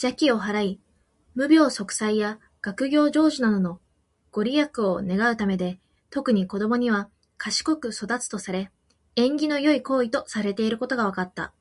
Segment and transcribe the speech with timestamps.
[0.00, 0.80] 邪気を払い、
[1.34, 3.80] 無病息災や学業成就などの
[4.30, 8.70] ご利益を願うためで、特に子どもには「賢く育つ」とされ、
[9.16, 11.52] 縁起の良い行為とされていることが分かった。